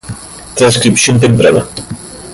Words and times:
Transcripción 0.59 1.19
temprana. 1.19 1.63